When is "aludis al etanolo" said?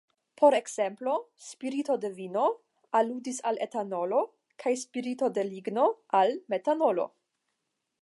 3.01-4.25